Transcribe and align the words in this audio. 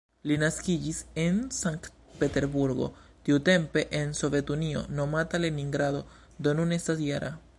Li 0.29 0.35
naskiĝis 0.43 1.01
en 1.23 1.35
Sankt-Peterburgo, 1.57 2.87
tiutempe 3.27 3.85
en 4.01 4.17
Sovetunio 4.23 4.83
nomata 5.01 5.43
Leningrado, 5.45 6.05
do 6.47 6.59
nun 6.61 6.77
estas 6.81 7.05
-jara. 7.09 7.33